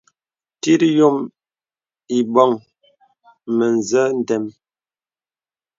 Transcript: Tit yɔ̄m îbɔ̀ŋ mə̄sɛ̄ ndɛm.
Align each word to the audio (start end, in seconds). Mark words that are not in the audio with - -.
Tit 0.61 0.81
yɔ̄m 0.97 1.17
îbɔ̀ŋ 2.17 2.51
mə̄sɛ̄ 3.55 4.05
ndɛm. 4.19 4.43